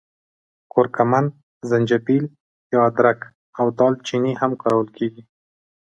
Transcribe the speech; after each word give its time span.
کورکمن، 0.73 1.25
زنجبیل 1.69 2.25
یا 2.73 2.79
ادرک 2.87 3.19
او 3.59 3.65
دال 3.77 3.93
چیني 4.05 4.33
هم 4.41 4.51
کارول 4.61 4.87
کېږي. 4.97 5.21